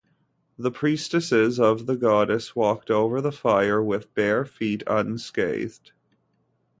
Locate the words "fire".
3.31-3.83